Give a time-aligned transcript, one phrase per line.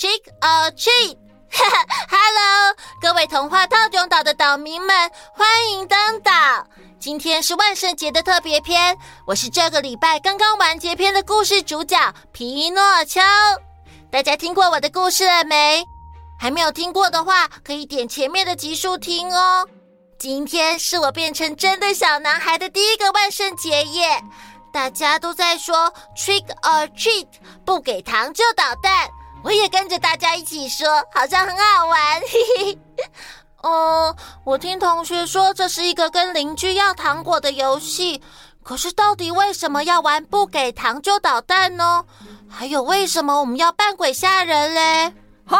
[0.00, 1.18] Trick or treat！
[1.50, 4.96] 哈 哈，Hello，各位童话套中岛的岛民们，
[5.34, 6.32] 欢迎登岛。
[6.98, 11.98] 今天是万圣节的特别篇，我是这个礼拜刚刚完结篇的故事主角
[12.32, 13.20] 皮诺丘。
[14.10, 15.84] 大家听过我的故事了没？
[16.38, 19.68] 还没有听过的话，可以点前面的集数听哦。
[20.18, 24.24] 今天是我变成真的小男孩的第一个万圣节耶！
[24.72, 27.28] 大家都在说 trick or treat，
[27.66, 29.06] 不给糖就捣蛋。
[29.42, 32.20] 我也跟着大家一起说，好像很好玩。
[32.20, 32.78] 嘿嘿。
[33.62, 38.22] 哦，我听同学说这是一个跟邻居要糖果的游戏。
[38.62, 42.04] 可是到底为什么要玩不给糖就捣蛋呢？
[42.48, 45.14] 还有为什么我们要扮鬼吓人嘞？
[45.46, 45.58] 嗨，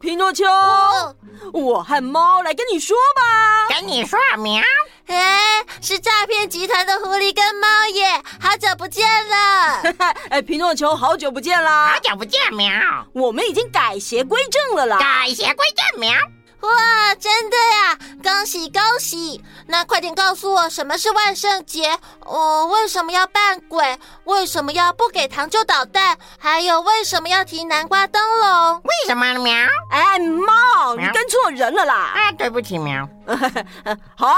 [0.00, 1.14] 皮诺丘，哦、
[1.52, 3.74] 我和猫来跟你说吧。
[3.74, 4.62] 跟你说喵。
[5.08, 8.22] 哎，是诈骗集团的狐狸跟猫耶！
[8.40, 9.82] 好久不见了。
[10.30, 11.92] 哎，皮诺丘，好久不见啦！
[11.92, 12.72] 好久不见，喵！
[13.12, 14.98] 我们已经改邪归正了啦！
[14.98, 16.12] 改邪归正，喵！
[16.60, 17.98] 哇，真的呀！
[18.20, 19.40] 恭喜恭喜！
[19.68, 21.96] 那快点告诉我，什么是万圣节？
[22.24, 23.98] 我、哦、为什么要扮鬼？
[24.24, 26.18] 为什么要不给糖就捣蛋？
[26.38, 28.82] 还有为什么要提南瓜灯笼？
[28.82, 29.54] 为什么，喵？
[29.92, 31.94] 哎，猫，你跟错人了啦！
[31.94, 33.08] 啊，对不起，喵。
[34.16, 34.34] 好。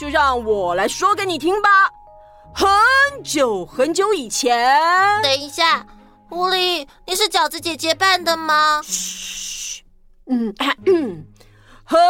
[0.00, 1.68] 就让我来说给你听吧。
[2.54, 4.74] 很久很久以前，
[5.22, 5.86] 等一下，
[6.30, 8.80] 狐狸，你是饺子姐姐扮的吗？
[8.82, 9.82] 嘘，
[10.30, 10.54] 嗯，
[10.86, 11.26] 嗯，
[11.84, 12.00] 很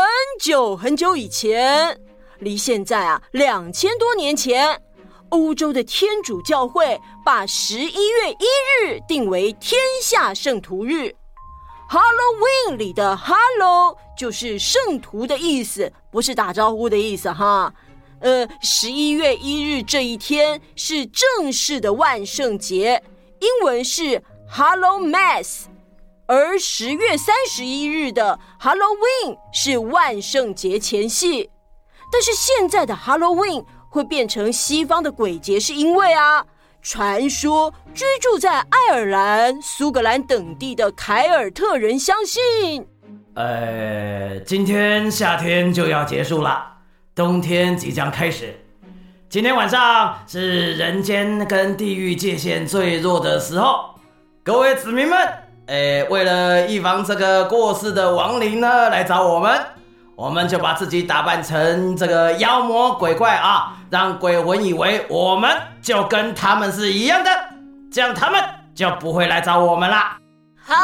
[0.41, 2.01] 久很久以前，
[2.39, 4.81] 离现在啊两千多年前，
[5.31, 11.13] 欧洲的天主教会把十一月一日定为天下圣徒日。
[11.91, 17.73] Halloween 里的 Hallow 就是圣徒的意思，不是打招呼的意思哈。
[18.21, 23.03] 呃，十一月一日这一天是正式的万圣节，
[23.39, 24.23] 英文是
[24.55, 25.63] Hallowmas，
[26.27, 31.49] 而十月三十一日的 Halloween 是万圣节前夕。
[32.13, 36.45] 但是现在的 Halloween 会变成西方的鬼节，是因为啊。
[36.83, 42.87] 传说居住在爱尔兰、苏格兰等地的凯尔特人相信，
[43.41, 46.63] 呃，今天夏天就要结束了，
[47.15, 48.55] 冬天即将开始。
[49.31, 53.95] 今天晚上是人间跟地狱界限最弱的时候，
[54.45, 55.19] 各位子民们，
[55.69, 59.59] 呃，为了预防这个过世的亡灵呢来找我们。
[60.17, 65.51] 我们就把自己打扮成这个妖魔鬼怪啊，让鬼魂以为我们
[65.81, 67.31] 就跟他们是一样的，
[67.91, 68.39] 这样他们
[68.75, 70.19] 就不会来找我们啦。
[70.63, 70.77] 好，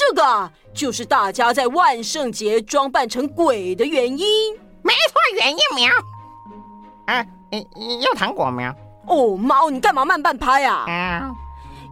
[0.00, 4.54] 这个就是大家在万圣节装扮成鬼的原因。
[4.82, 5.92] 没错，原因喵。
[7.04, 7.26] 啊，
[8.00, 8.74] 要糖果喵。
[9.06, 10.84] 哦，猫，你干嘛慢半拍呀？
[10.88, 11.30] 啊，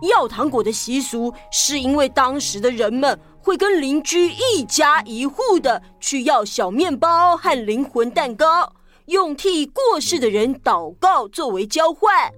[0.08, 3.20] 要糖果的习俗是因为当时的人们。
[3.40, 8.70] 会跟邻居一家一户的去要小面包和灵魂蛋糕，
[9.06, 12.30] 用替过世的人祷告作为交换，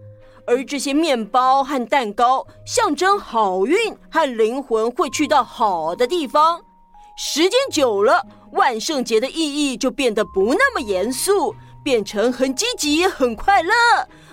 [0.46, 6.60] 而这些面包和蛋糕象征好运和灵魂会去到好的地方。
[7.16, 13.74] 时间久了，万圣节的意义就变得不那么严肃，变成很积极、很快乐。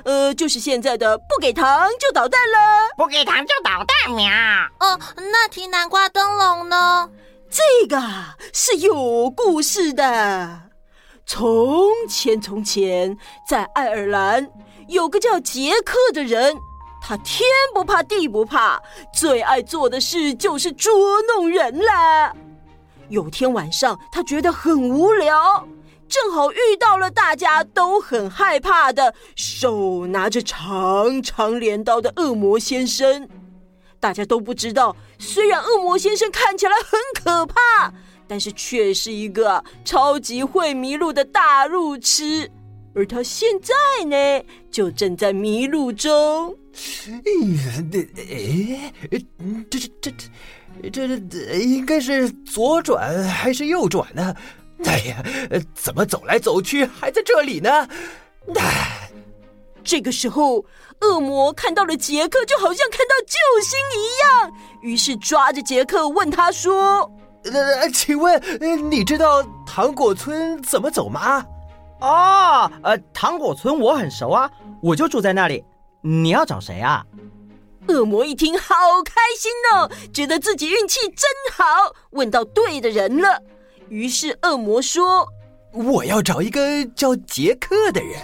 [0.06, 2.58] 呃，就是现在的不给糖就捣蛋了，
[2.96, 4.30] 不给糖就捣蛋喵。
[4.80, 7.10] 哦，那提南瓜灯笼呢？
[7.50, 8.02] 这个
[8.54, 10.62] 是有故事的。
[11.26, 13.18] 从前从前，
[13.50, 14.50] 在爱尔兰
[14.88, 16.56] 有个叫杰克的人，
[17.02, 18.82] 他天不怕地不怕，
[19.14, 22.36] 最爱做的事就是捉弄人了。
[23.10, 25.68] 有天晚上，他觉得很无聊。
[26.10, 33.28] 正好遇到了大家都很害怕的手拿着长长镰刀的恶魔先生。
[34.00, 37.92] 大家都不知道，虽然恶魔先生看起来很可怕，
[38.26, 42.50] 但是却是一个超级会迷路的大路痴。
[42.98, 43.76] 而他现在
[44.06, 46.50] 呢，就正在迷路中。
[47.06, 48.92] 哎，
[49.70, 50.12] 这这这
[50.92, 54.36] 这这这应该是左转还是右转呢？
[54.86, 55.24] 哎呀，
[55.76, 57.88] 怎么走来走去还在这里呢？
[58.56, 59.12] 哎，
[59.84, 60.66] 这个时候，
[61.02, 64.52] 恶魔看到了杰克，就好像看到救星一样，
[64.82, 67.12] 于是抓着杰克问他说
[67.46, 68.42] ：“呃，请问
[68.90, 71.46] 你知道糖果村怎么走吗
[72.00, 74.50] ？”“哦，呃，糖果村我很熟啊，
[74.82, 75.64] 我就住在那里。
[76.02, 77.06] 你要找谁啊？”
[77.88, 81.66] 恶魔一听，好开心哦，觉得自己运气真好，
[82.12, 83.42] 问到对的人了。
[83.90, 85.26] 于是恶魔说
[85.72, 88.20] ：“我要找一个叫杰克的人。”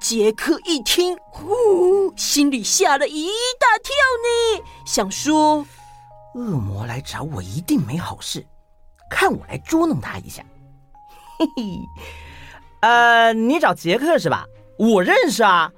[0.00, 3.26] 杰克一听，呼，心里吓了一
[3.58, 5.66] 大跳呢，想说
[6.36, 8.46] ：“恶魔来找我一定没好事，
[9.10, 10.44] 看我来捉弄他一下。
[11.38, 11.62] 嘿嘿，
[12.84, 14.44] 呃，你找杰克是吧？
[14.76, 15.72] 我认识啊。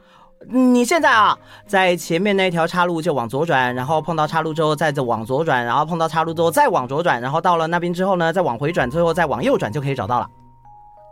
[0.49, 10.29] 你现在啊，在前面那条岔路就往左转，然后碰到岔路之后再往左转，然后碰到岔路之后再往左转，然后到了那边之后呢，再往回转，最后再往右转就可以找到了。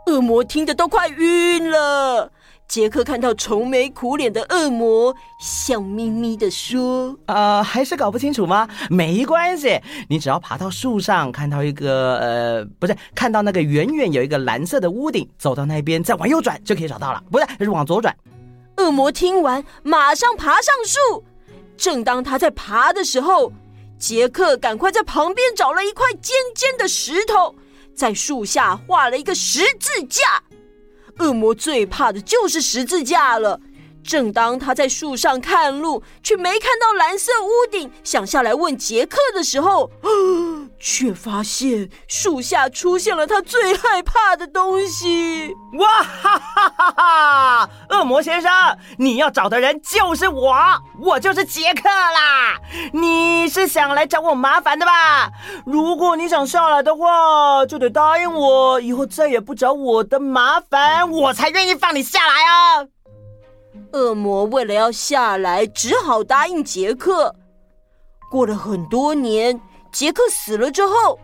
[0.07, 2.29] 恶魔听得都快晕了。
[2.67, 8.67] 杰克看到愁眉苦脸的恶魔，笑眯眯地说：“呃，还是搞不清楚吗？
[8.89, 9.79] 没关系，
[10.09, 17.23] 你只要爬到树上，看到一个呃，不是，看到那个远远有一个蓝色的屋顶，走到那边，再往右转就可以找到了。
[17.31, 18.15] 不是，是往左转。”
[18.77, 21.23] 恶魔听完，马上爬上树。
[21.77, 23.53] 正当他在爬的时候，
[23.99, 27.55] 杰克赶快在旁边找了一块尖尖的石头，
[27.93, 30.21] 在树下画了一个十字架。
[31.19, 33.59] 恶魔最怕的就是十字架了。
[34.03, 39.89] 正当他在树上看路，却没看到蓝色屋顶，想下来问杰克的时候，
[40.79, 45.53] 却发现树下出现了他最害怕的东西！
[45.79, 47.69] 哇哈哈哈哈！
[47.89, 48.51] 恶魔先生，
[48.97, 50.55] 你要找的人就是我，
[50.99, 52.59] 我就是杰克啦！
[52.93, 55.31] 你是想来找我麻烦的吧？
[55.65, 62.87] 如果你想下来的话，就得答应我，以后再也不找我的麻烦，我才愿意放你下来啊！
[63.91, 67.35] 恶魔为了要下来，只好答应杰克。
[68.31, 69.59] 过了很多年，
[69.95, 71.17] 杰克死了之后，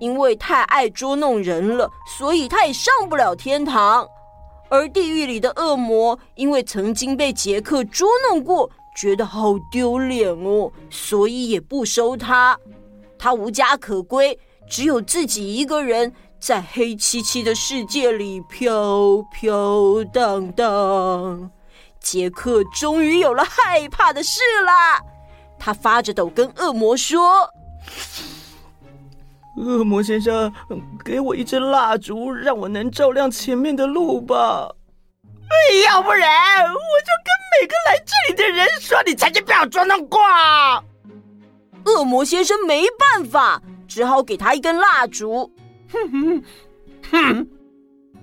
[0.00, 1.88] 因为太爱捉弄人了，
[2.18, 4.04] 所以他也上不了天堂。
[4.68, 12.58] 而地狱里的恶魔，因为曾经被杰克捉弄过，觉得好丢脸哦，所以也不收他。
[13.16, 14.36] 他无家可归，
[14.68, 21.48] 只有自己一个人在黑漆漆的世界里飘飘荡荡。
[22.00, 25.00] 杰克终于有了害怕的事啦！
[25.60, 27.48] 他发着抖跟恶魔说
[29.56, 30.52] ：“恶魔先生，
[31.04, 34.70] 给我一支蜡烛，让我能照亮前面的路吧。
[35.86, 37.30] 要不然，我就跟
[37.60, 40.20] 每个来这里的人说，你曾经被我捉弄过。”
[41.86, 45.50] 恶魔先生没办法，只好给他一根蜡烛。
[45.90, 46.42] 哼哼
[47.10, 47.48] 哼！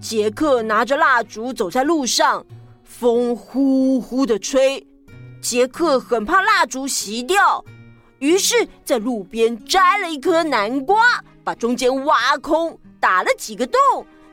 [0.02, 2.46] 杰克拿着蜡烛走在路上。
[2.84, 4.86] 风呼呼的吹，
[5.42, 7.64] 杰克很怕蜡烛熄掉，
[8.24, 13.78] 于是，在路边摘了一颗南瓜，把中间挖空，打了几个洞，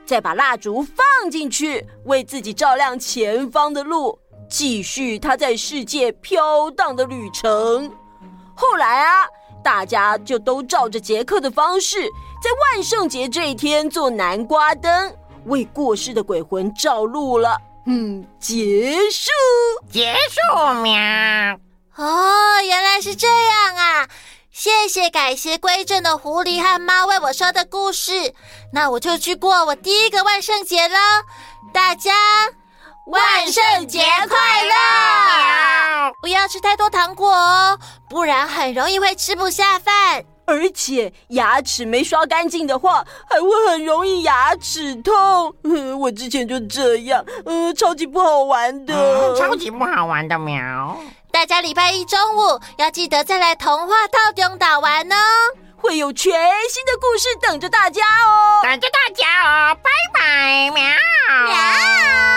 [0.05, 4.17] 再把蜡烛放进去，为自己照亮前方的路，
[4.49, 7.91] 继续他在世界飘荡的旅程。
[8.55, 9.27] 后来啊，
[9.61, 12.01] 大家就都照着杰克的方式，
[12.41, 15.13] 在万圣节这一天做南瓜灯，
[15.47, 17.57] 为过世的鬼魂照路了。
[17.87, 19.31] 嗯，结束，
[19.91, 20.93] 结束喵。
[21.97, 23.50] 哦，原来是这样啊！
[24.63, 28.11] 谢谢改邪归正的狐狸和猫为我说的故事。
[28.71, 30.95] 那我就去过我第一个万圣节了。
[31.73, 32.11] 大家
[33.07, 36.13] 万圣节快乐！
[36.21, 40.23] 不要吃太多糖果哦，不然很容易会吃不下饭。
[40.45, 45.55] 而且牙齿没刷干净的话，还会很容易牙齿痛。
[45.63, 50.99] 嗯， 我之前就这样，嗯，超级不好玩的，嗯、超级不好玩的喵。
[51.31, 55.15] 大家礼拜一中午要记得再来童话套中岛玩哦。
[55.77, 56.31] 会有全
[56.69, 58.61] 新的故事等着大家哦。
[58.63, 60.83] 等着大家哦拜拜喵。
[61.47, 62.30] 喵。